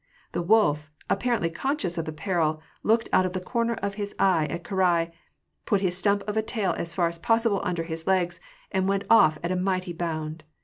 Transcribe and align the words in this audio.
The 0.31 0.41
wolf, 0.41 0.89
apparently 1.11 1.51
conscious 1.51 1.95
of 1.95 2.05
the 2.05 2.11
peril, 2.11 2.59
looked 2.81 3.07
out 3.13 3.23
of 3.27 3.33
the 3.33 3.39
corner 3.39 3.75
of 3.83 3.93
his 4.01 4.15
eyes 4.17 4.49
at 4.49 4.63
Karai, 4.63 5.11
put 5.67 5.81
his 5.81 5.95
stump 5.95 6.23
of 6.27 6.35
a 6.35 6.41
tail 6.41 6.71
as 6.75 6.95
far 6.95 7.07
as 7.07 7.19
possible 7.19 7.61
under 7.63 7.83
his 7.83 8.07
legs, 8.07 8.39
and 8.71 8.89
went 8.89 9.03
off 9.11 9.37
at 9.43 9.51
a 9.51 9.55
mighty 9.55 9.93
bound. 9.93 10.43